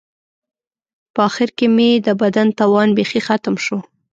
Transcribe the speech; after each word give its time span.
په 1.13 1.19
آخر 1.27 1.49
کې 1.57 1.65
مې 1.75 1.89
د 2.05 2.07
بدن 2.21 2.47
توان 2.59 2.89
بیخي 2.97 3.21
ختم 3.27 3.55
شو. 3.65 3.77